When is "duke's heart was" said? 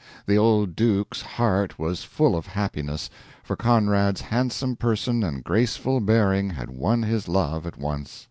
0.75-2.03